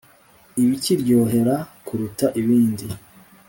[0.61, 1.55] ibikiryohera
[1.85, 2.85] kuruta ibindi.